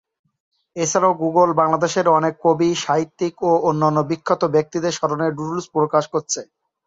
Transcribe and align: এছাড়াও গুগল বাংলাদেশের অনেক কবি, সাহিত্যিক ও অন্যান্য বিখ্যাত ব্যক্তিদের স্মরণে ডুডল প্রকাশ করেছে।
এছাড়াও 0.75 1.13
গুগল 1.21 1.49
বাংলাদেশের 1.53 2.05
অনেক 2.11 2.33
কবি, 2.45 2.69
সাহিত্যিক 2.83 3.33
ও 3.43 3.61
অন্যান্য 3.69 3.99
বিখ্যাত 4.09 4.41
ব্যক্তিদের 4.55 4.95
স্মরণে 4.97 5.27
ডুডল 5.31 5.59
প্রকাশ 5.75 6.03
করেছে। 6.13 6.41